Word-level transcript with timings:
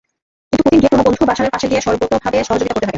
কিন্তু 0.51 0.61
পুতিন 0.65 0.79
গিয়ে 0.81 0.91
পুরোনো 0.95 1.05
বন্ধু 1.07 1.23
বাশারের 1.29 1.53
পাশে 1.55 1.65
গিয়ে 1.71 1.81
সর্বতোভাবে 1.85 2.37
সহযোগিতা 2.47 2.73
করতে 2.73 2.79
থাকেন। 2.81 2.89